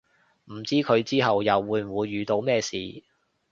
[0.45, 2.73] 唔知佢之後又會唔會遇到咩事